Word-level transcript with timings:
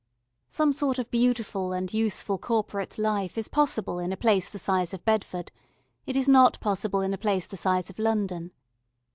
Some 0.47 0.73
sort 0.73 0.97
of 0.97 1.11
beautiful 1.11 1.73
and 1.73 1.93
useful 1.93 2.39
corporate 2.39 2.97
life 2.97 3.37
is 3.37 3.47
possible 3.47 3.99
in 3.99 4.11
a 4.11 4.17
place 4.17 4.49
the 4.49 4.57
size 4.57 4.95
of 4.95 5.05
Bedford; 5.05 5.51
it 6.07 6.17
is 6.17 6.27
not 6.27 6.59
possible 6.59 7.01
in 7.01 7.13
a 7.13 7.19
place 7.19 7.45
the 7.45 7.55
size 7.55 7.91
of 7.91 7.99
London. 7.99 8.49